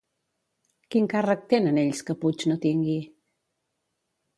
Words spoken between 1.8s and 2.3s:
ells que